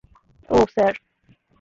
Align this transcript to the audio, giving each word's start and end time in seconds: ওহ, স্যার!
ওহ, 0.49 0.65
স্যার! 0.73 0.93